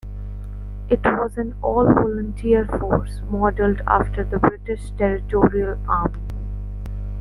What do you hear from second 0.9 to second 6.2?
was an all-volunteer force modelled after the British Territorial Army.